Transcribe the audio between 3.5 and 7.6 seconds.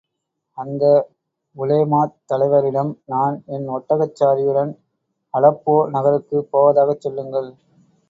என் ஒட்டகச்சாரியுடன் Aleppo நகருக்குப் போவதாகச் சொல்லுங்கள்.